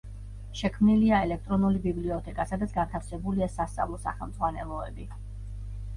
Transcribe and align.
შექმნილია 0.61 1.19
ელექტრონული 1.25 1.81
ბიბლიოთეკა, 1.83 2.47
სადაც 2.53 2.73
განთავსებულია 2.79 3.51
სასწავლო 3.59 4.01
სახელმძღვანელოები. 4.07 5.07